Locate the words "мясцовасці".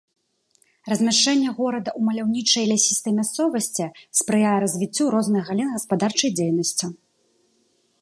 3.19-3.85